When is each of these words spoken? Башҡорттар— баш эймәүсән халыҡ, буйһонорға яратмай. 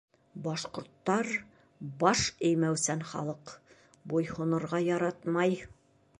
Башҡорттар— 0.45 1.29
баш 2.05 2.23
эймәүсән 2.49 3.05
халыҡ, 3.11 3.55
буйһонорға 4.15 4.83
яратмай. 4.91 5.57